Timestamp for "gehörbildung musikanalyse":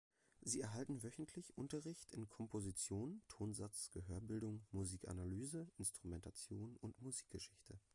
3.91-5.67